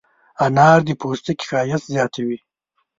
[0.45, 2.37] انار د پوستکي ښایست زیاتوي.